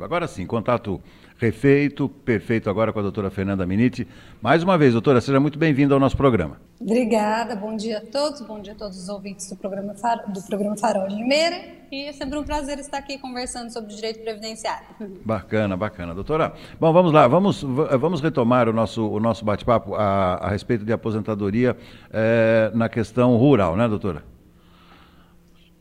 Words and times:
Agora 0.00 0.26
sim, 0.26 0.46
contato 0.46 0.98
refeito, 1.36 2.08
perfeito 2.08 2.70
agora 2.70 2.90
com 2.90 3.00
a 3.00 3.02
doutora 3.02 3.30
Fernanda 3.30 3.66
Miniti. 3.66 4.08
Mais 4.40 4.62
uma 4.62 4.78
vez, 4.78 4.94
doutora, 4.94 5.20
seja 5.20 5.38
muito 5.38 5.58
bem-vinda 5.58 5.92
ao 5.92 6.00
nosso 6.00 6.16
programa. 6.16 6.58
Obrigada, 6.80 7.54
bom 7.54 7.76
dia 7.76 7.98
a 7.98 8.00
todos, 8.00 8.40
bom 8.40 8.62
dia 8.62 8.72
a 8.72 8.76
todos 8.76 8.96
os 8.96 9.10
ouvintes 9.10 9.46
do 9.50 9.56
programa, 9.56 9.92
Far... 9.94 10.32
do 10.32 10.42
programa 10.44 10.74
Farol 10.78 11.06
de 11.06 11.16
Limeira. 11.16 11.62
E 11.92 12.06
é 12.06 12.14
sempre 12.14 12.38
um 12.38 12.44
prazer 12.44 12.78
estar 12.78 12.96
aqui 12.96 13.18
conversando 13.18 13.70
sobre 13.70 13.94
direito 13.94 14.22
previdenciário. 14.22 14.86
Bacana, 15.22 15.76
bacana. 15.76 16.14
Doutora, 16.14 16.54
bom, 16.80 16.90
vamos 16.90 17.12
lá, 17.12 17.28
vamos, 17.28 17.62
vamos 17.62 18.22
retomar 18.22 18.70
o 18.70 18.72
nosso, 18.72 19.06
o 19.06 19.20
nosso 19.20 19.44
bate-papo 19.44 19.94
a, 19.96 20.36
a, 20.36 20.48
respeito 20.48 20.82
de 20.82 20.94
aposentadoria 20.94 21.76
é, 22.10 22.70
na 22.74 22.88
questão 22.88 23.36
rural, 23.36 23.76
né, 23.76 23.86
doutora? 23.86 24.24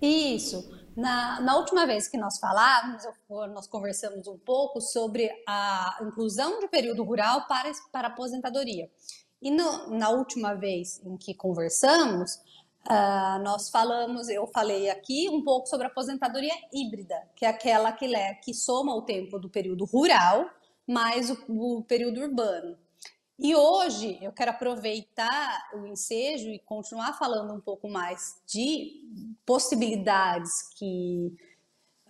Isso. 0.02 0.83
Na, 0.96 1.42
na, 1.42 1.58
última 1.58 1.86
vez 1.86 2.08
que 2.08 2.18
nós 2.18 2.38
falávamos, 2.40 3.04
nós 3.30 3.68
conversamos 3.68 4.28
um 4.28 4.38
pouco 4.38 4.80
sobre 4.80 5.30
a 5.48 5.98
inclusão 6.02 6.60
de 6.60 6.68
período 6.68 7.04
rural 7.04 7.48
para, 7.48 7.72
para 7.92 8.08
aposentadoria. 8.10 8.90
E 9.42 9.50
no, 9.50 9.90
na 9.98 10.10
última 10.10 10.54
vez 10.54 11.02
em 11.04 11.18
que 11.18 11.34
conversamos, 11.34 12.36
uh, 12.88 13.44
nós 13.44 13.70
falamos, 13.70 14.30
eu 14.30 14.48
falei 14.48 14.90
aqui 14.90 15.28
um 15.30 15.44
pouco 15.44 15.68
sobre 15.68 15.88
a 15.88 15.90
aposentadoria 15.90 16.54
híbrida, 16.72 17.16
que 17.36 17.46
é 17.46 17.50
aquela 17.50 17.92
que, 17.92 18.08
que 18.44 18.54
soma 18.54 18.96
o 18.96 19.02
tempo 19.02 19.40
do 19.40 19.50
período 19.50 19.86
rural 19.86 20.50
mais 20.88 21.30
o, 21.30 21.38
o 21.50 21.84
período 21.84 22.22
urbano. 22.22 22.78
E 23.38 23.56
hoje 23.56 24.20
eu 24.22 24.32
quero 24.32 24.52
aproveitar 24.52 25.70
o 25.74 25.88
ensejo 25.88 26.50
e 26.50 26.60
continuar 26.60 27.14
falando 27.14 27.54
um 27.54 27.60
pouco 27.60 27.90
mais 27.90 28.40
de 28.46 29.02
possibilidades 29.46 30.70
que, 30.76 31.36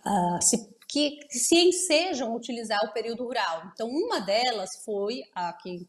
uh, 0.06 0.42
se, 0.42 0.68
que, 0.86 1.20
se 1.30 1.56
ensejam 1.56 2.34
utilizar 2.36 2.84
o 2.84 2.92
período 2.92 3.24
rural. 3.24 3.70
Então, 3.72 3.88
uma 3.88 4.20
delas 4.20 4.84
foi 4.84 5.22
a 5.34 5.52
que 5.54 5.88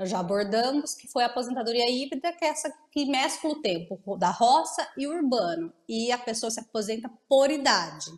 já 0.00 0.20
abordamos, 0.20 0.94
que 0.94 1.06
foi 1.06 1.24
a 1.24 1.26
aposentadoria 1.26 1.88
híbrida, 1.90 2.32
que 2.32 2.44
é 2.44 2.48
essa 2.48 2.72
que 2.90 3.04
mescla 3.04 3.50
o 3.50 3.60
tempo 3.60 4.16
da 4.16 4.30
roça 4.30 4.88
e 4.96 5.06
urbano. 5.06 5.70
E 5.86 6.10
a 6.10 6.16
pessoa 6.16 6.50
se 6.50 6.58
aposenta 6.58 7.10
por 7.28 7.50
idade. 7.50 8.10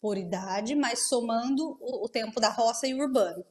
Por 0.00 0.16
idade, 0.16 0.74
mas 0.74 1.08
somando 1.08 1.76
o, 1.78 2.04
o 2.04 2.08
tempo 2.08 2.40
da 2.40 2.48
roça 2.48 2.86
e 2.86 2.94
urbano. 2.94 3.44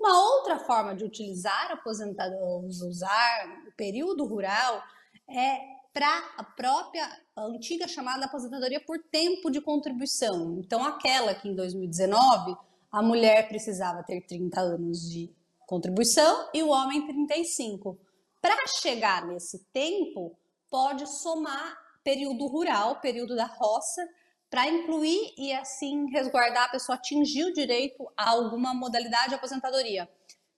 Uma 0.00 0.18
outra 0.18 0.58
forma 0.58 0.94
de 0.94 1.04
utilizar 1.04 1.70
aposentadoria, 1.70 2.40
usar 2.88 3.64
o 3.68 3.72
período 3.76 4.24
rural 4.24 4.82
é 5.28 5.58
para 5.92 6.32
a 6.38 6.42
própria 6.42 7.06
a 7.36 7.42
antiga 7.42 7.86
chamada 7.86 8.24
aposentadoria 8.24 8.80
por 8.80 8.98
tempo 9.10 9.50
de 9.50 9.60
contribuição. 9.60 10.56
Então, 10.58 10.82
aquela 10.82 11.34
que 11.34 11.48
em 11.48 11.54
2019 11.54 12.56
a 12.90 13.02
mulher 13.02 13.46
precisava 13.48 14.02
ter 14.02 14.22
30 14.22 14.58
anos 14.58 15.08
de 15.10 15.30
contribuição 15.66 16.48
e 16.54 16.62
o 16.62 16.70
homem 16.70 17.06
35. 17.06 17.98
Para 18.40 18.56
chegar 18.80 19.26
nesse 19.26 19.58
tempo, 19.66 20.34
pode 20.70 21.06
somar 21.06 21.76
período 22.02 22.46
rural, 22.46 23.00
período 23.00 23.36
da 23.36 23.44
roça, 23.44 24.08
para 24.50 24.68
incluir 24.68 25.32
e 25.38 25.52
assim 25.52 26.10
resguardar 26.10 26.64
a 26.64 26.68
pessoa 26.68 26.96
atingir 26.96 27.44
o 27.44 27.52
direito 27.52 28.10
a 28.16 28.30
alguma 28.30 28.74
modalidade 28.74 29.28
de 29.28 29.34
aposentadoria. 29.36 30.10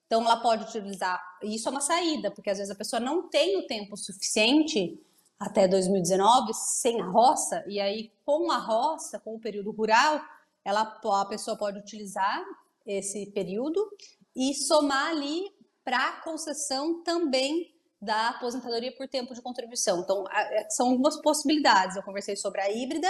Então 0.06 0.22
ela 0.22 0.36
pode 0.36 0.64
utilizar, 0.64 1.22
isso 1.42 1.68
é 1.68 1.70
uma 1.70 1.80
saída, 1.80 2.30
porque 2.30 2.50
às 2.50 2.58
vezes 2.58 2.72
a 2.72 2.76
pessoa 2.76 2.98
não 2.98 3.28
tem 3.28 3.58
o 3.58 3.66
tempo 3.66 3.96
suficiente 3.96 4.98
até 5.38 5.68
2019 5.68 6.52
sem 6.54 7.00
a 7.00 7.04
roça, 7.06 7.64
e 7.66 7.80
aí 7.80 8.12
com 8.24 8.50
a 8.50 8.58
roça, 8.58 9.18
com 9.18 9.34
o 9.34 9.40
período 9.40 9.70
rural, 9.72 10.20
ela, 10.64 10.98
a 11.04 11.24
pessoa 11.26 11.56
pode 11.56 11.78
utilizar 11.78 12.42
esse 12.86 13.26
período 13.26 13.88
e 14.34 14.54
somar 14.54 15.08
ali 15.08 15.50
para 15.84 16.20
concessão 16.22 17.02
também 17.02 17.74
da 18.00 18.30
aposentadoria 18.30 18.94
por 18.94 19.08
tempo 19.08 19.34
de 19.34 19.42
contribuição. 19.42 20.00
Então, 20.00 20.24
é, 20.30 20.68
são 20.70 20.90
algumas 20.90 21.20
possibilidades. 21.20 21.96
Eu 21.96 22.02
conversei 22.02 22.36
sobre 22.36 22.60
a 22.60 22.70
híbrida 22.70 23.08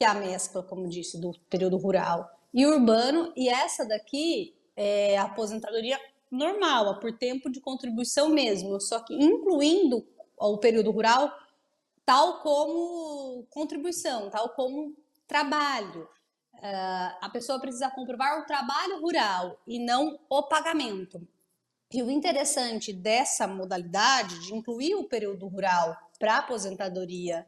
que 0.00 0.04
é 0.04 0.08
a 0.08 0.14
mescla, 0.14 0.62
como 0.62 0.88
disse, 0.88 1.20
do 1.20 1.38
período 1.50 1.76
rural 1.76 2.26
e 2.54 2.66
urbano, 2.66 3.34
e 3.36 3.50
essa 3.50 3.84
daqui 3.84 4.56
é 4.74 5.18
a 5.18 5.24
aposentadoria 5.24 6.00
normal, 6.30 6.98
por 6.98 7.12
tempo 7.18 7.50
de 7.50 7.60
contribuição 7.60 8.30
mesmo, 8.30 8.80
só 8.80 9.00
que 9.00 9.12
incluindo 9.12 10.02
o 10.38 10.56
período 10.56 10.90
rural, 10.90 11.30
tal 12.06 12.40
como 12.40 13.44
contribuição, 13.50 14.30
tal 14.30 14.48
como 14.54 14.96
trabalho. 15.28 16.08
Uh, 16.54 17.16
a 17.20 17.28
pessoa 17.30 17.60
precisa 17.60 17.90
comprovar 17.90 18.40
o 18.40 18.46
trabalho 18.46 19.02
rural 19.02 19.60
e 19.66 19.78
não 19.78 20.18
o 20.30 20.42
pagamento. 20.44 21.28
E 21.92 22.02
o 22.02 22.10
interessante 22.10 22.90
dessa 22.90 23.46
modalidade 23.46 24.46
de 24.46 24.54
incluir 24.54 24.94
o 24.94 25.04
período 25.04 25.46
rural 25.46 25.94
para 26.18 26.38
aposentadoria 26.38 27.46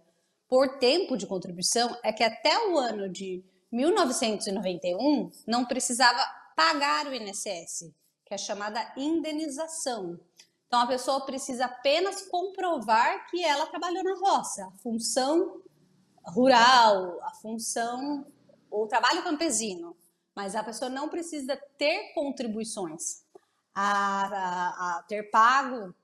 por 0.52 0.76
tempo 0.76 1.16
de 1.16 1.26
contribuição 1.26 1.96
é 2.02 2.12
que 2.12 2.22
até 2.22 2.68
o 2.68 2.76
ano 2.76 3.08
de 3.08 3.42
1991 3.72 5.30
não 5.46 5.64
precisava 5.64 6.22
pagar 6.54 7.06
o 7.06 7.14
INSS, 7.14 7.90
que 8.26 8.34
é 8.34 8.36
chamada 8.36 8.92
indenização. 8.94 10.20
Então 10.66 10.80
a 10.80 10.86
pessoa 10.86 11.24
precisa 11.24 11.64
apenas 11.64 12.28
comprovar 12.28 13.26
que 13.30 13.42
ela 13.42 13.64
trabalhou 13.64 14.04
na 14.04 14.14
roça, 14.14 14.66
a 14.66 14.70
função 14.82 15.62
rural, 16.22 17.18
a 17.22 17.32
função 17.36 18.26
o 18.70 18.86
trabalho 18.86 19.22
campesino, 19.22 19.96
mas 20.36 20.54
a 20.54 20.62
pessoa 20.62 20.90
não 20.90 21.08
precisa 21.08 21.56
ter 21.78 22.12
contribuições. 22.12 23.24
A, 23.74 24.26
a, 24.26 24.98
a 24.98 25.02
ter 25.04 25.30
pago 25.30 25.94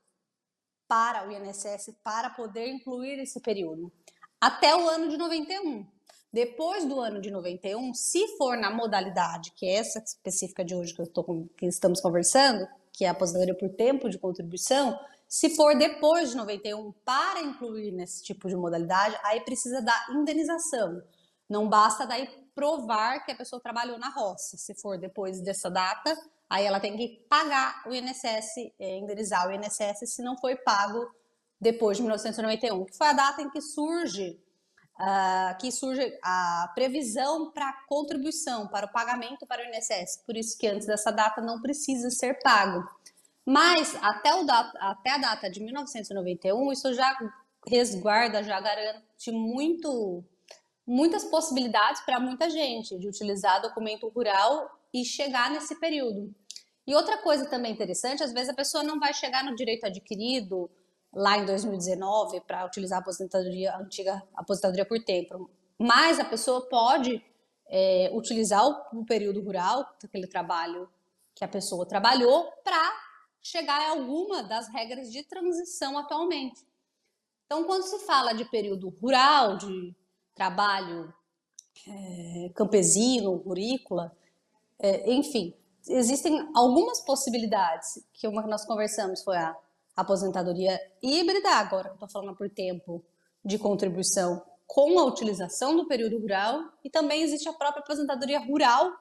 para 0.87 1.27
o 1.27 1.31
INSS 1.31 1.93
para 2.03 2.31
poder 2.31 2.67
incluir 2.67 3.19
esse 3.19 3.39
período 3.39 3.91
até 4.39 4.75
o 4.75 4.87
ano 4.87 5.09
de 5.09 5.17
91. 5.17 5.85
Depois 6.31 6.85
do 6.85 6.99
ano 6.99 7.19
de 7.19 7.31
91, 7.31 7.93
se 7.93 8.37
for 8.37 8.55
na 8.55 8.69
modalidade, 8.69 9.51
que 9.55 9.65
é 9.65 9.75
essa 9.75 9.99
específica 9.99 10.63
de 10.63 10.75
hoje 10.75 10.93
que, 10.93 11.03
tô, 11.07 11.23
que 11.57 11.65
estamos 11.65 11.99
conversando, 11.99 12.67
que 12.93 13.03
é 13.03 13.07
a 13.07 13.11
aposentadoria 13.11 13.55
por 13.55 13.69
tempo 13.69 14.07
de 14.09 14.19
contribuição, 14.19 14.97
se 15.27 15.55
for 15.55 15.75
depois 15.77 16.31
de 16.31 16.37
91 16.37 16.91
para 17.03 17.41
incluir 17.41 17.91
nesse 17.91 18.23
tipo 18.23 18.47
de 18.47 18.55
modalidade, 18.55 19.17
aí 19.23 19.41
precisa 19.41 19.81
da 19.81 20.07
indenização. 20.11 21.01
Não 21.47 21.67
basta 21.67 22.05
daí 22.05 22.27
provar 22.53 23.25
que 23.25 23.31
a 23.31 23.35
pessoa 23.35 23.61
trabalhou 23.61 23.97
na 23.97 24.09
roça. 24.09 24.57
Se 24.57 24.75
for 24.75 24.99
depois 24.99 25.41
dessa 25.41 25.69
data, 25.69 26.15
aí 26.49 26.65
ela 26.65 26.79
tem 26.79 26.95
que 26.95 27.25
pagar 27.29 27.83
o 27.87 27.93
INSS, 27.93 28.71
é, 28.79 28.97
indenizar 28.97 29.47
o 29.47 29.51
INSS 29.51 30.13
se 30.13 30.21
não 30.21 30.37
foi 30.37 30.55
pago 30.55 31.07
depois 31.59 31.97
de 31.97 32.03
1991, 32.03 32.85
que 32.85 32.97
foi 32.97 33.07
a 33.07 33.13
data 33.13 33.41
em 33.41 33.49
que 33.49 33.61
surge 33.61 34.39
uh, 34.99 35.57
que 35.59 35.71
surge 35.71 36.17
a 36.21 36.71
previsão 36.75 37.51
para 37.51 37.71
contribuição, 37.87 38.67
para 38.67 38.85
o 38.85 38.91
pagamento 38.91 39.45
para 39.47 39.61
o 39.61 39.65
INSS. 39.65 40.23
Por 40.25 40.35
isso 40.35 40.57
que 40.57 40.67
antes 40.67 40.85
dessa 40.85 41.11
data 41.11 41.41
não 41.41 41.61
precisa 41.61 42.09
ser 42.09 42.39
pago. 42.41 42.87
Mas 43.45 43.95
até, 44.01 44.33
o 44.35 44.43
data, 44.43 44.77
até 44.79 45.11
a 45.11 45.17
data 45.17 45.49
de 45.49 45.59
1991, 45.61 46.71
isso 46.71 46.93
já 46.93 47.17
resguarda, 47.67 48.43
já 48.43 48.59
garante 48.59 49.31
muito, 49.31 50.23
muitas 50.85 51.23
possibilidades 51.23 52.01
para 52.01 52.19
muita 52.19 52.49
gente 52.49 52.97
de 52.97 53.07
utilizar 53.07 53.61
documento 53.61 54.07
rural 54.09 54.69
e 54.93 55.03
chegar 55.03 55.49
nesse 55.49 55.75
período. 55.79 56.33
E 56.85 56.95
outra 56.95 57.17
coisa 57.17 57.45
também 57.45 57.71
interessante, 57.71 58.23
às 58.23 58.33
vezes 58.33 58.49
a 58.49 58.53
pessoa 58.53 58.83
não 58.83 58.99
vai 58.99 59.13
chegar 59.13 59.43
no 59.43 59.55
direito 59.55 59.85
adquirido 59.85 60.69
lá 61.13 61.37
em 61.37 61.45
2019 61.45 62.41
para 62.41 62.65
utilizar 62.65 62.99
a 62.99 63.01
aposentadoria 63.01 63.73
a 63.73 63.79
antiga 63.79 64.21
aposentadoria 64.35 64.85
por 64.85 65.03
tempo. 65.03 65.49
Mas 65.77 66.19
a 66.19 66.25
pessoa 66.25 66.67
pode 66.67 67.23
é, 67.67 68.09
utilizar 68.13 68.65
o, 68.65 68.99
o, 68.99 69.05
período 69.05 69.41
rural, 69.41 69.85
aquele 70.03 70.27
trabalho 70.27 70.89
que 71.35 71.43
a 71.43 71.47
pessoa 71.47 71.87
trabalhou, 71.87 72.51
para 72.63 72.91
chegar 73.41 73.79
a 73.79 73.91
alguma 73.91 74.43
das 74.43 74.67
regras 74.67 75.11
de 75.11 75.23
transição 75.23 75.97
atualmente. 75.97 76.65
Então, 77.45 77.63
quando 77.63 77.83
se 77.83 77.99
fala 77.99 78.33
de 78.33 78.45
período 78.45 78.89
rural, 79.01 79.57
de 79.57 79.95
trabalho 80.35 81.13
é, 81.87 82.51
campesino, 82.53 83.37
rurícola, 83.37 84.15
é, 84.77 85.11
enfim, 85.11 85.53
existem 85.87 86.47
algumas 86.55 87.01
possibilidades 87.01 88.03
que 88.13 88.27
uma 88.27 88.43
que 88.43 88.49
nós 88.49 88.65
conversamos 88.65 89.23
foi 89.23 89.37
a 89.37 89.55
aposentadoria 89.99 90.79
híbrida, 91.01 91.49
agora 91.51 91.91
estou 91.93 92.09
falando 92.09 92.35
por 92.35 92.49
tempo 92.49 93.03
de 93.43 93.57
contribuição 93.57 94.43
com 94.67 94.99
a 94.99 95.05
utilização 95.05 95.75
do 95.75 95.87
período 95.87 96.19
rural, 96.19 96.63
e 96.83 96.89
também 96.89 97.23
existe 97.23 97.49
a 97.49 97.53
própria 97.53 97.81
aposentadoria 97.81 98.39
rural, 98.39 98.91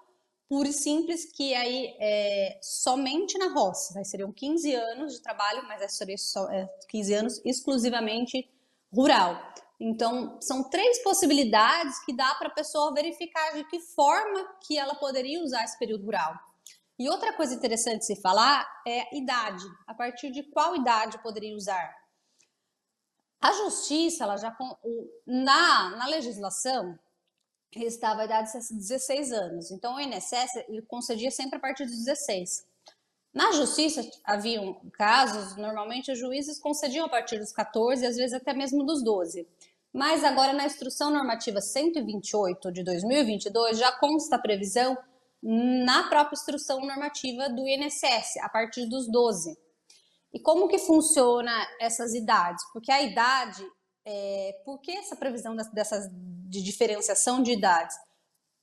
pura 0.48 0.68
e 0.68 0.72
simples, 0.72 1.30
que 1.30 1.54
aí 1.54 1.94
é 2.00 2.58
somente 2.62 3.36
na 3.36 3.52
roça, 3.52 4.02
seriam 4.02 4.32
15 4.32 4.74
anos 4.74 5.14
de 5.14 5.22
trabalho, 5.22 5.62
mas 5.68 5.92
seria 5.92 6.16
só, 6.16 6.50
é, 6.50 6.66
15 6.88 7.14
anos 7.14 7.42
exclusivamente 7.44 8.50
rural. 8.90 9.38
Então, 9.78 10.38
são 10.40 10.68
três 10.70 11.02
possibilidades 11.02 12.02
que 12.04 12.16
dá 12.16 12.34
para 12.34 12.48
a 12.48 12.54
pessoa 12.54 12.94
verificar 12.94 13.52
de 13.52 13.64
que 13.64 13.78
forma 13.78 14.48
que 14.66 14.76
ela 14.78 14.94
poderia 14.94 15.42
usar 15.42 15.64
esse 15.64 15.78
período 15.78 16.06
rural. 16.06 16.34
E 16.98 17.08
outra 17.08 17.32
coisa 17.32 17.54
interessante 17.54 18.04
se 18.04 18.16
falar 18.16 18.66
é 18.86 19.02
a 19.02 19.16
idade. 19.16 19.64
A 19.86 19.94
partir 19.94 20.30
de 20.30 20.42
qual 20.42 20.74
idade 20.74 21.22
poderia 21.22 21.54
usar? 21.54 21.94
A 23.40 23.52
justiça, 23.52 24.24
ela 24.24 24.36
já 24.36 24.56
na, 25.24 25.90
na 25.90 26.06
legislação, 26.06 26.98
estava 27.72 28.22
a 28.22 28.24
idade 28.24 28.50
de 28.52 28.74
16 28.74 29.32
anos. 29.32 29.70
Então, 29.70 29.94
o 29.94 30.00
INSS 30.00 30.64
concedia 30.88 31.30
sempre 31.30 31.56
a 31.56 31.60
partir 31.60 31.84
dos 31.84 32.04
16. 32.04 32.66
Na 33.32 33.52
justiça, 33.52 34.00
haviam 34.24 34.74
casos, 34.92 35.56
normalmente 35.56 36.10
os 36.10 36.18
juízes 36.18 36.58
concediam 36.58 37.06
a 37.06 37.08
partir 37.08 37.38
dos 37.38 37.52
14, 37.52 38.04
às 38.04 38.16
vezes 38.16 38.32
até 38.32 38.52
mesmo 38.52 38.84
dos 38.84 39.04
12. 39.04 39.46
Mas 39.92 40.24
agora, 40.24 40.52
na 40.52 40.66
Instrução 40.66 41.10
Normativa 41.10 41.60
128 41.60 42.72
de 42.72 42.82
2022, 42.82 43.78
já 43.78 43.92
consta 43.92 44.36
a 44.36 44.38
previsão 44.40 44.98
na 45.42 46.08
própria 46.08 46.34
Instrução 46.34 46.80
Normativa 46.80 47.48
do 47.48 47.66
INSS, 47.66 48.38
a 48.42 48.48
partir 48.48 48.86
dos 48.86 49.10
12. 49.10 49.56
E 50.32 50.40
como 50.40 50.68
que 50.68 50.78
funciona 50.78 51.52
essas 51.80 52.14
idades? 52.14 52.62
Porque 52.72 52.92
a 52.92 53.02
idade, 53.02 53.64
é, 54.04 54.60
por 54.64 54.80
que 54.80 54.92
essa 54.92 55.16
previsão 55.16 55.56
dessas, 55.72 56.08
de 56.10 56.62
diferenciação 56.62 57.42
de 57.42 57.52
idades? 57.52 57.96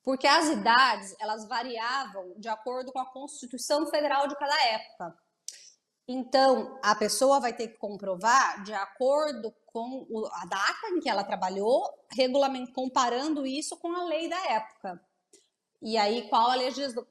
Porque 0.04 0.27
as 0.27 0.50
idades, 0.50 1.16
elas 1.19 1.48
variavam 1.48 2.36
de 2.38 2.48
acordo 2.48 2.92
com 2.92 3.00
a 3.00 3.12
Constituição 3.12 3.88
Federal 3.88 4.27
de 4.27 4.36
cada 4.36 4.56
época. 4.66 5.16
Então, 6.07 6.80
a 6.83 6.94
pessoa 6.94 7.39
vai 7.39 7.51
ter 7.51 7.69
que 7.69 7.80
comprovar 7.80 8.63
de 8.63 8.72
acordo 8.74 9.51
com 9.66 10.06
a 10.33 10.45
data 10.45 10.89
em 10.92 11.00
que 11.00 11.10
ela 11.10 11.24
trabalhou, 11.24 11.83
regulamento, 12.12 12.72
comparando 12.72 13.45
isso 13.45 13.75
com 13.77 13.92
a 13.92 14.04
lei 14.04 14.30
da 14.30 14.38
época. 14.51 15.01
E 15.86 16.00
aí, 16.00 16.28
qual 16.30 16.50
a, 16.50 16.56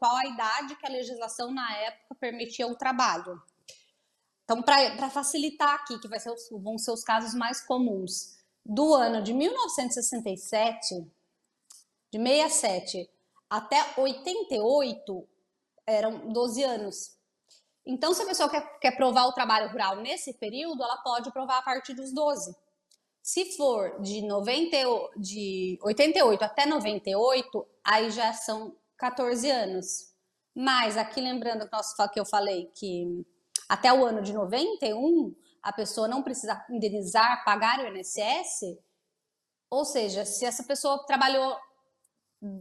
qual 0.01 0.17
a 0.17 0.27
idade 0.27 0.75
que 0.75 0.85
a 0.85 0.91
legislação 0.91 1.53
na 1.53 1.77
época 1.77 2.17
permitia 2.17 2.67
o 2.67 2.75
trabalho. 2.75 3.41
Então, 4.43 4.61
para 4.61 5.09
facilitar 5.11 5.75
aqui, 5.77 5.97
que 6.01 6.09
vai 6.09 6.19
ser 6.19 6.33
os, 6.33 6.49
vão 6.51 6.77
ser 6.77 6.91
os 6.91 7.05
casos 7.05 7.35
mais 7.35 7.65
comuns, 7.65 8.37
do 8.67 8.93
ano 8.93 9.23
de 9.23 9.33
1967, 9.33 11.09
de 12.11 12.19
67 12.19 13.09
até 13.49 13.81
88, 13.97 15.29
eram 15.87 16.33
12 16.33 16.65
anos. 16.65 17.17
Então, 17.87 18.13
se 18.13 18.23
a 18.23 18.27
pessoa 18.27 18.49
quer, 18.49 18.79
quer 18.81 18.97
provar 18.97 19.27
o 19.27 19.33
trabalho 19.33 19.71
rural 19.71 19.99
nesse 19.99 20.35
período, 20.35 20.83
ela 20.83 20.97
pode 20.97 21.31
provar 21.31 21.59
a 21.59 21.63
partir 21.63 21.95
dos 21.95 22.13
12. 22.13 22.57
Se 23.25 23.57
for 23.57 24.03
de, 24.03 24.21
90, 24.21 24.77
de 25.17 25.79
88 25.81 26.43
até 26.43 26.67
98, 26.67 27.67
aí 27.83 28.11
já 28.11 28.35
são 28.35 28.77
14 28.99 29.51
anos. 29.51 30.13
Mas 30.55 30.99
aqui 30.99 31.23
lembrando 31.23 31.67
que 32.13 32.21
eu 32.21 32.27
falei 32.27 32.71
que 32.75 33.25
até 33.67 33.91
o 33.91 34.05
ano 34.05 34.21
de 34.21 34.35
91 34.35 35.35
a 35.63 35.73
pessoa 35.73 36.07
não 36.07 36.23
precisa 36.23 36.63
indenizar, 36.69 37.43
pagar 37.47 37.79
o 37.79 37.97
INSS, 37.97 38.77
ou 39.71 39.87
seja, 39.87 40.27
se 40.27 40.45
essa 40.45 40.63
pessoa 40.63 41.03
trabalhou 41.07 41.57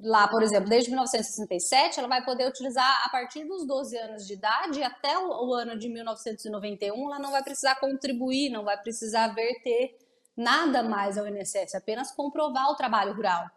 lá, 0.01 0.30
por 0.30 0.42
exemplo, 0.42 0.69
desde 0.69 0.89
1967, 0.92 2.00
ela 2.00 2.07
vai 2.07 2.24
poder 2.24 2.48
utilizar 2.48 3.06
a 3.06 3.10
partir 3.10 3.44
dos 3.44 3.68
12 3.68 3.98
anos 3.98 4.25
de 4.25 4.36
idade 4.36 4.81
até 4.81 5.19
o, 5.19 5.54
ano 5.54 5.77
de 5.77 5.89
1991, 5.89 7.06
ela 7.06 7.19
não 7.19 7.31
vai 7.31 7.44
precisar 7.44 7.75
contribuir, 7.81 8.50
não 8.50 8.63
vai 8.63 8.81
precisar 8.81 9.27
verter 9.36 10.02
nada 10.35 10.83
mais 10.83 11.18
ao 11.18 11.27
INSS, 11.27 11.75
apenas 11.75 12.12
comprovar 12.12 12.69
o 12.69 12.75
trabalho 12.75 13.13
rural. 13.13 13.50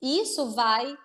Isso 0.00 0.54
vai, 0.54 0.96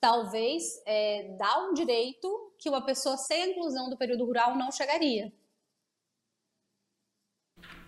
talvez, 0.00 0.62
é, 0.86 1.34
dar 1.38 1.68
um 1.68 1.74
direito 1.74 2.54
que 2.58 2.68
uma 2.68 2.84
pessoa 2.84 3.16
sem 3.16 3.42
a 3.42 3.48
inclusão 3.48 3.90
do 3.90 3.96
período 3.96 4.24
rural 4.24 4.56
não 4.56 4.70
chegaria. 4.70 5.32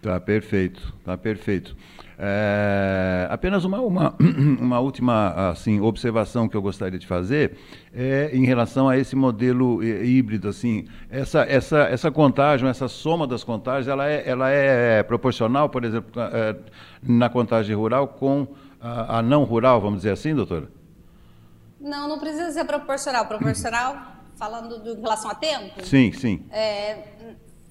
Tá 0.03 0.21
perfeito, 0.21 0.95
tá 1.05 1.17
perfeito. 1.17 1.77
É, 2.19 3.29
apenas 3.31 3.65
uma, 3.65 3.81
uma, 3.81 4.15
uma 4.61 4.81
última 4.81 5.51
assim, 5.51 5.81
observação 5.81 6.49
que 6.49 6.57
eu 6.57 6.63
gostaria 6.63 6.99
de 6.99 7.07
fazer 7.07 7.59
é 7.95 8.31
em 8.33 8.47
relação 8.47 8.89
a 8.89 8.97
esse 8.97 9.15
modelo 9.15 9.83
híbrido. 9.83 10.49
Assim, 10.49 10.87
essa, 11.11 11.43
essa, 11.43 11.81
essa 11.81 12.11
contagem, 12.11 12.69
essa 12.69 12.89
soma 12.89 13.27
das 13.27 13.45
contagens, 13.45 13.89
ela 13.89 14.09
é, 14.09 14.23
ela 14.27 14.49
é 14.49 15.03
proporcional, 15.03 15.69
por 15.69 15.85
exemplo, 15.85 16.11
é, 16.21 16.57
na 17.03 17.29
contagem 17.29 17.75
rural 17.77 18.09
com 18.09 18.47
a, 18.81 19.19
a, 19.19 19.23
não 19.23 19.45
rural, 19.45 19.81
vamos 19.81 19.99
dizer 19.99 20.13
assim, 20.13 20.35
doutora? 20.35 20.69
Não, 21.79 22.09
não 22.09 22.19
precisa 22.19 22.51
ser 22.51 22.65
proporcional. 22.65 23.27
Proporcional, 23.27 23.97
falando 24.37 24.83
do, 24.83 24.93
em 24.97 25.01
relação 25.01 25.31
a 25.31 25.35
tempo? 25.35 25.85
Sim, 25.85 26.13
sim. 26.13 26.45
É, 26.51 26.99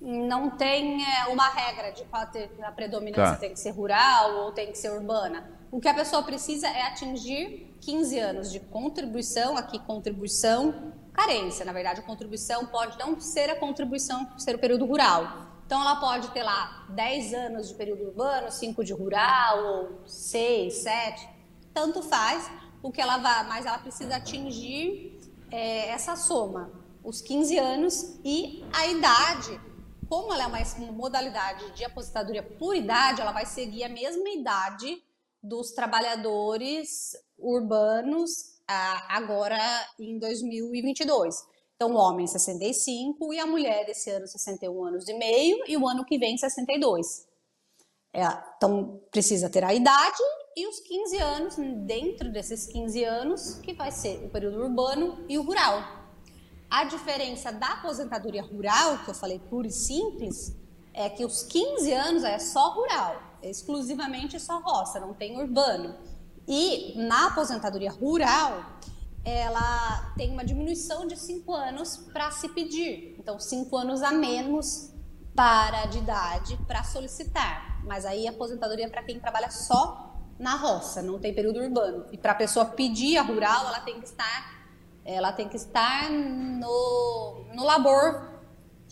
não 0.05 0.51
tem 0.51 1.03
é, 1.03 1.27
uma 1.29 1.49
regra 1.49 1.91
de 1.91 2.03
qual 2.05 2.21
a 2.61 2.71
predominância 2.71 3.33
tá. 3.33 3.39
tem 3.39 3.53
que 3.53 3.59
ser 3.59 3.71
rural 3.71 4.45
ou 4.45 4.51
tem 4.51 4.71
que 4.71 4.77
ser 4.77 4.91
urbana. 4.91 5.49
O 5.71 5.79
que 5.79 5.87
a 5.87 5.93
pessoa 5.95 6.21
precisa 6.21 6.67
é 6.67 6.83
atingir 6.83 7.75
15 7.81 8.19
anos 8.19 8.51
de 8.51 8.59
contribuição, 8.59 9.57
aqui 9.57 9.79
contribuição, 9.79 10.93
carência. 11.11 11.65
Na 11.65 11.73
verdade, 11.73 12.01
a 12.01 12.03
contribuição 12.03 12.67
pode 12.67 12.99
não 12.99 13.19
ser 13.19 13.49
a 13.49 13.55
contribuição 13.55 14.29
ser 14.37 14.55
o 14.55 14.59
período 14.59 14.85
rural. 14.85 15.47
Então, 15.65 15.81
ela 15.81 15.95
pode 15.95 16.29
ter 16.29 16.43
lá 16.43 16.85
10 16.89 17.33
anos 17.33 17.69
de 17.69 17.73
período 17.73 18.03
urbano, 18.03 18.51
5 18.51 18.83
de 18.83 18.93
rural, 18.93 19.65
ou 19.65 20.01
6, 20.05 20.71
7, 20.71 21.29
tanto 21.73 22.03
faz 22.03 22.49
o 22.83 22.91
que 22.91 23.01
ela 23.01 23.17
vai, 23.17 23.47
mas 23.47 23.65
ela 23.65 23.79
precisa 23.79 24.17
atingir 24.17 25.19
é, 25.49 25.89
essa 25.89 26.15
soma, 26.15 26.69
os 27.03 27.21
15 27.21 27.57
anos 27.57 28.19
e 28.23 28.63
a 28.71 28.85
idade 28.85 29.59
como 30.07 30.33
ela 30.33 30.43
é 30.43 30.47
uma 30.47 30.91
modalidade 30.91 31.71
de 31.71 31.83
aposentadoria 31.83 32.43
por 32.43 32.75
idade, 32.75 33.21
ela 33.21 33.31
vai 33.31 33.45
seguir 33.45 33.83
a 33.83 33.89
mesma 33.89 34.29
idade 34.29 35.03
dos 35.41 35.71
trabalhadores 35.71 37.15
urbanos 37.37 38.55
agora 38.67 39.57
em 39.99 40.17
2022. 40.17 41.45
Então, 41.75 41.91
o 41.91 41.97
homem 41.97 42.25
65 42.25 43.33
e 43.33 43.39
a 43.39 43.45
mulher 43.45 43.87
esse 43.89 44.09
ano 44.09 44.27
61 44.27 44.85
anos 44.85 45.07
e 45.09 45.13
meio 45.13 45.63
e 45.67 45.75
o 45.77 45.87
ano 45.87 46.05
que 46.05 46.17
vem 46.17 46.37
62. 46.37 47.27
É, 48.13 48.23
então, 48.55 49.01
precisa 49.11 49.49
ter 49.49 49.63
a 49.63 49.73
idade 49.73 50.23
e 50.55 50.65
os 50.67 50.79
15 50.79 51.17
anos, 51.17 51.55
dentro 51.85 52.31
desses 52.31 52.65
15 52.67 53.03
anos, 53.03 53.55
que 53.55 53.73
vai 53.73 53.91
ser 53.91 54.23
o 54.23 54.29
período 54.29 54.61
urbano 54.61 55.25
e 55.27 55.37
o 55.37 55.43
rural. 55.43 56.04
A 56.75 56.83
diferença 56.83 57.53
da 57.53 57.67
aposentadoria 57.67 58.43
rural, 58.43 58.97
que 58.97 59.09
eu 59.09 59.15
falei 59.15 59.39
pura 59.39 59.65
e 59.65 59.71
simples, 59.71 60.53
é 60.93 61.09
que 61.09 61.23
os 61.23 61.41
15 61.41 61.93
anos 61.93 62.25
é 62.25 62.37
só 62.37 62.73
rural, 62.73 63.15
é 63.41 63.49
exclusivamente 63.49 64.37
só 64.41 64.59
roça, 64.59 64.99
não 64.99 65.13
tem 65.13 65.39
urbano. 65.39 65.95
E 66.45 66.93
na 66.97 67.27
aposentadoria 67.27 67.89
rural, 67.89 68.61
ela 69.23 70.13
tem 70.17 70.31
uma 70.31 70.43
diminuição 70.43 71.07
de 71.07 71.17
5 71.17 71.49
anos 71.53 71.95
para 72.11 72.29
se 72.31 72.49
pedir. 72.49 73.15
Então, 73.19 73.39
5 73.39 73.77
anos 73.77 74.03
a 74.03 74.11
menos 74.11 74.91
para 75.33 75.85
de 75.85 75.99
idade 75.99 76.59
para 76.67 76.83
solicitar. 76.83 77.85
Mas 77.85 78.05
aí 78.05 78.27
a 78.27 78.31
aposentadoria 78.31 78.87
é 78.87 78.89
para 78.89 79.03
quem 79.03 79.17
trabalha 79.17 79.49
só 79.49 80.13
na 80.37 80.57
roça, 80.57 81.01
não 81.01 81.19
tem 81.19 81.33
período 81.33 81.61
urbano. 81.61 82.05
E 82.11 82.17
para 82.17 82.33
a 82.33 82.35
pessoa 82.35 82.65
pedir 82.65 83.15
a 83.15 83.21
rural, 83.21 83.65
ela 83.65 83.79
tem 83.79 83.97
que 83.97 84.07
estar 84.07 84.64
ela 85.05 85.31
tem 85.31 85.47
que 85.47 85.55
estar 85.55 86.09
no, 86.09 87.45
no 87.53 87.63
labor 87.63 88.35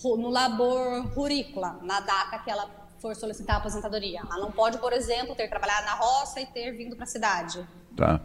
no 0.04 0.30
labor 0.30 1.08
rurícola, 1.14 1.80
na 1.82 2.00
data 2.00 2.40
que 2.40 2.50
ela 2.50 2.70
for 3.00 3.16
solicitar 3.16 3.58
a 3.58 3.60
aposentadoria. 3.60 4.20
Ela 4.20 4.38
não 4.38 4.52
pode, 4.52 4.78
por 4.78 4.92
exemplo, 4.92 5.36
ter 5.36 5.48
trabalhado 5.48 5.86
na 5.86 5.94
roça 5.94 6.42
e 6.42 6.46
ter 6.46 6.72
vindo 6.72 6.96
para 6.96 7.04
a 7.04 7.08
cidade. 7.08 7.66
Tá. 7.96 8.20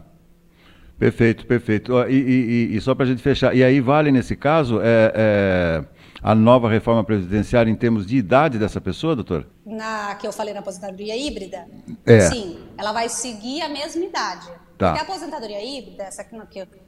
Perfeito, 0.97 1.45
perfeito. 1.45 1.93
E, 2.09 2.13
e, 2.13 2.75
e 2.75 2.81
só 2.81 2.93
para 2.93 3.05
a 3.05 3.07
gente 3.07 3.21
fechar, 3.21 3.55
e 3.55 3.63
aí 3.63 3.79
vale 3.79 4.11
nesse 4.11 4.35
caso 4.35 4.81
é, 4.81 5.13
é, 5.15 5.85
a 6.21 6.35
nova 6.35 6.69
reforma 6.69 7.03
previdenciária 7.03 7.71
em 7.71 7.75
termos 7.75 8.05
de 8.05 8.17
idade 8.17 8.59
dessa 8.59 8.81
pessoa, 8.81 9.15
doutor? 9.15 9.47
Na 9.65 10.15
que 10.15 10.27
eu 10.27 10.33
falei 10.33 10.53
na 10.53 10.59
aposentadoria 10.59 11.15
híbrida? 11.15 11.65
É. 12.05 12.21
Sim, 12.21 12.59
ela 12.77 12.91
vai 12.91 13.07
seguir 13.07 13.61
a 13.61 13.69
mesma 13.69 14.03
idade. 14.03 14.49
Tá. 14.79 14.93
Porque 14.93 14.99
a 15.01 15.03
aposentadoria 15.03 15.61
híbrida, 15.61 16.05
essa 16.05 16.23
que 16.23 16.33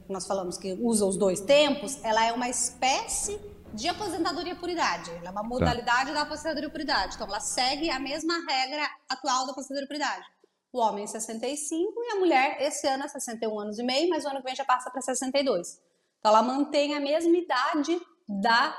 nós 0.08 0.26
falamos 0.26 0.56
que 0.56 0.72
usa 0.80 1.04
os 1.04 1.18
dois 1.18 1.42
tempos, 1.42 2.02
ela 2.02 2.24
é 2.24 2.32
uma 2.32 2.48
espécie 2.48 3.38
de 3.74 3.86
aposentadoria 3.86 4.56
por 4.56 4.70
idade. 4.70 5.10
Ela 5.10 5.28
é 5.28 5.30
uma 5.30 5.42
tá. 5.42 5.48
modalidade 5.48 6.06
tá. 6.06 6.14
da 6.14 6.22
aposentadoria 6.22 6.70
por 6.70 6.80
idade. 6.80 7.16
Então, 7.16 7.26
ela 7.26 7.38
segue 7.38 7.90
a 7.90 8.00
mesma 8.00 8.32
regra 8.48 8.88
atual 9.10 9.44
da 9.44 9.52
aposentadoria 9.52 9.86
por 9.86 9.96
idade. 9.96 10.24
O 10.72 10.78
homem 10.78 11.06
65 11.06 11.92
e 12.02 12.12
a 12.12 12.14
mulher, 12.14 12.62
esse 12.62 12.88
ano, 12.88 13.04
é 13.04 13.08
61 13.08 13.60
anos 13.60 13.78
e 13.78 13.82
meio, 13.82 14.08
mas 14.08 14.24
o 14.24 14.28
ano 14.28 14.38
que 14.38 14.44
vem 14.44 14.56
já 14.56 14.64
passa 14.64 14.90
para 14.90 15.02
62. 15.02 15.78
Então, 16.18 16.30
ela 16.30 16.42
mantém 16.42 16.94
a 16.94 17.00
mesma 17.00 17.36
idade 17.36 18.00
da 18.26 18.74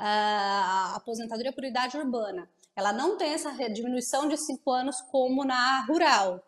uh, 0.00 0.96
aposentadoria 0.96 1.52
por 1.52 1.62
idade 1.62 1.96
urbana. 1.96 2.50
ela 2.74 2.92
não 2.92 3.16
tem 3.16 3.34
essa 3.34 3.52
diminuição 3.68 4.26
de 4.26 4.36
cinco 4.36 4.72
anos 4.72 5.00
como 5.00 5.44
na 5.44 5.86
rural. 5.86 6.42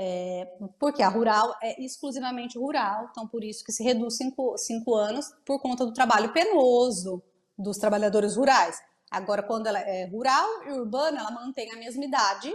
É, 0.00 0.46
porque 0.78 1.02
a 1.02 1.08
rural 1.08 1.56
é 1.60 1.82
exclusivamente 1.82 2.56
rural, 2.56 3.08
então 3.10 3.26
por 3.26 3.42
isso 3.42 3.64
que 3.64 3.72
se 3.72 3.82
reduz 3.82 4.16
cinco, 4.16 4.56
cinco 4.56 4.94
anos 4.94 5.28
por 5.44 5.60
conta 5.60 5.84
do 5.84 5.92
trabalho 5.92 6.32
penoso 6.32 7.20
dos 7.58 7.78
trabalhadores 7.78 8.36
rurais. 8.36 8.80
Agora, 9.10 9.42
quando 9.42 9.66
ela 9.66 9.80
é 9.80 10.04
rural 10.04 10.46
e 10.68 10.70
urbana, 10.70 11.18
ela 11.18 11.32
mantém 11.32 11.72
a 11.72 11.76
mesma 11.76 12.04
idade 12.04 12.48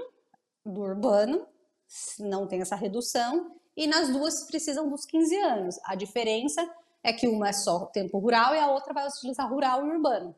do 0.65 0.79
urbano, 0.79 1.45
não 2.17 2.47
tem 2.47 2.62
essa 2.62 2.77
redução, 2.77 3.57
e 3.75 3.88
nas 3.88 4.07
duas 4.07 4.43
precisam 4.43 4.89
dos 4.89 5.05
15 5.05 5.35
anos. 5.35 5.79
A 5.83 5.95
diferença 5.95 6.65
é 7.03 7.12
que 7.12 7.27
uma 7.27 7.50
é 7.50 7.53
só 7.53 7.88
tempo 7.88 8.19
rural 8.19 8.55
e 8.55 8.59
a 8.59 8.71
outra 8.71 8.93
vai 8.93 9.05
utilizar 9.05 9.50
rural 9.50 9.85
e 9.85 9.89
urbano. 9.89 10.33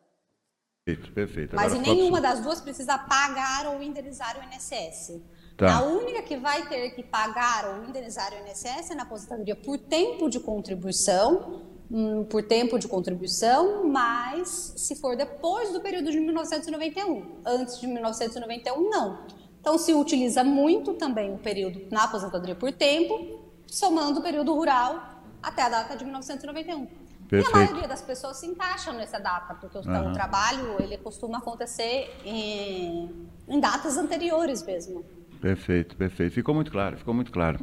Perfeito, 0.83 1.13
perfeito. 1.13 1.55
Mas 1.55 1.73
Agora, 1.73 1.87
nenhuma 1.87 2.19
das 2.19 2.41
duas 2.41 2.61
precisa 2.61 2.97
pagar 2.97 3.67
ou 3.67 3.83
indenizar 3.83 4.39
o 4.39 4.43
INSS. 4.43 5.21
Tá. 5.57 5.77
A 5.77 5.83
única 5.83 6.21
que 6.21 6.35
vai 6.35 6.67
ter 6.67 6.89
que 6.91 7.01
pagar 7.01 7.65
ou 7.65 7.85
indenizar 7.85 8.31
o 8.33 8.49
INSS 8.49 8.91
é 8.91 8.95
na 8.95 9.03
aposentadoria 9.03 9.55
por 9.55 9.77
tempo 9.77 10.29
de 10.29 10.37
contribuição, 10.39 11.61
hum, 11.89 12.25
por 12.25 12.43
tempo 12.43 12.77
de 12.77 12.87
contribuição, 12.89 13.87
mas 13.87 14.73
se 14.75 14.95
for 14.95 15.15
depois 15.15 15.71
do 15.71 15.79
período 15.79 16.11
de 16.11 16.19
1991. 16.19 17.39
Antes 17.45 17.79
de 17.79 17.87
1991, 17.87 18.89
não. 18.89 19.19
Então, 19.61 19.77
se 19.77 19.93
utiliza 19.93 20.43
muito 20.43 20.93
também 20.93 21.33
o 21.33 21.37
período 21.37 21.87
na 21.89 22.03
aposentadoria 22.03 22.55
por 22.55 22.71
tempo, 22.73 23.39
somando 23.65 24.19
o 24.19 24.23
período 24.23 24.53
rural 24.53 25.21
até 25.41 25.63
a 25.63 25.69
data 25.69 25.95
de 25.95 26.03
1991. 26.03 26.85
Perfeito. 27.27 27.49
E 27.49 27.61
a 27.61 27.65
maioria 27.65 27.87
das 27.87 28.01
pessoas 28.01 28.37
se 28.37 28.45
encaixam 28.45 28.93
nessa 28.93 29.19
data, 29.19 29.55
porque 29.55 29.77
uhum. 29.77 30.11
o 30.11 30.13
trabalho 30.13 30.75
ele 30.79 30.97
costuma 30.97 31.39
acontecer 31.39 32.13
em, 32.23 33.27
em 33.47 33.59
datas 33.59 33.97
anteriores 33.97 34.61
mesmo. 34.61 35.03
Perfeito, 35.45 35.95
perfeito. 35.95 36.33
Ficou 36.33 36.55
muito 36.55 36.71
claro, 36.71 36.97
ficou 36.97 37.13
muito 37.13 37.31
claro. 37.31 37.59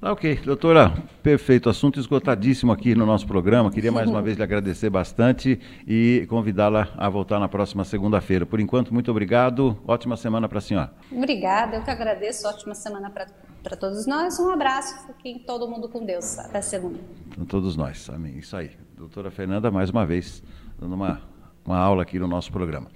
Ah, 0.00 0.12
ok, 0.12 0.36
doutora, 0.36 0.94
perfeito. 1.22 1.68
Assunto 1.68 2.00
esgotadíssimo 2.00 2.72
aqui 2.72 2.94
no 2.94 3.04
nosso 3.04 3.26
programa. 3.26 3.70
Queria 3.70 3.92
mais 3.92 4.08
uma 4.08 4.22
vez 4.22 4.38
lhe 4.38 4.42
agradecer 4.42 4.88
bastante 4.88 5.60
e 5.86 6.26
convidá-la 6.30 6.88
a 6.96 7.10
voltar 7.10 7.38
na 7.38 7.48
próxima 7.48 7.84
segunda-feira. 7.84 8.46
Por 8.46 8.60
enquanto, 8.60 8.94
muito 8.94 9.10
obrigado. 9.10 9.78
Ótima 9.86 10.16
semana 10.16 10.48
para 10.48 10.56
a 10.56 10.62
senhora. 10.62 10.90
Obrigada, 11.12 11.76
eu 11.76 11.84
que 11.84 11.90
agradeço. 11.90 12.48
Ótima 12.48 12.74
semana 12.74 13.10
para 13.10 13.76
todos 13.76 14.06
nós. 14.06 14.40
Um 14.40 14.50
abraço. 14.50 15.06
Fiquem 15.08 15.38
todo 15.40 15.68
mundo 15.68 15.90
com 15.90 16.06
Deus. 16.06 16.38
Até 16.38 16.62
segunda. 16.62 16.98
Então, 17.30 17.44
todos 17.44 17.76
nós. 17.76 18.08
Amém. 18.08 18.38
Isso 18.38 18.56
aí. 18.56 18.70
Doutora 18.96 19.30
Fernanda, 19.30 19.70
mais 19.70 19.90
uma 19.90 20.06
vez, 20.06 20.42
dando 20.80 20.94
uma, 20.94 21.20
uma 21.62 21.76
aula 21.76 22.04
aqui 22.04 22.18
no 22.18 22.26
nosso 22.26 22.50
programa. 22.50 22.90